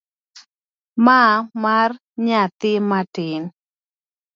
[1.05, 1.19] Ma
[1.63, 1.89] mar
[2.25, 3.41] nyathi matin.